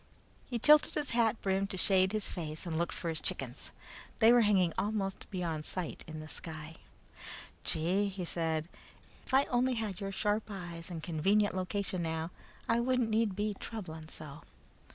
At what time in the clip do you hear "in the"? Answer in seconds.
6.07-6.27